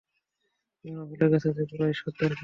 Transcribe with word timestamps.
তোমরা 0.85 1.03
ভুলে 1.09 1.25
গেছ 1.31 1.45
যে, 1.57 1.63
কুরাইশ 1.69 1.97
সর্দার 1.99 2.29
কে? 2.29 2.39